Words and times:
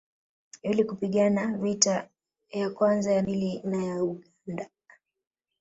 Ili 0.61 0.83
kupigana 0.83 1.57
vita 1.57 2.09
ya 2.49 2.69
kwanza 2.69 3.09
na 3.09 3.15
ya 3.15 3.23
pili 3.23 3.61
na 3.63 3.85
ya 3.85 4.03
Uganda 4.03 4.69